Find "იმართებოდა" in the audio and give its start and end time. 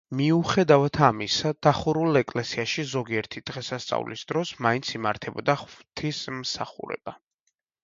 5.01-5.59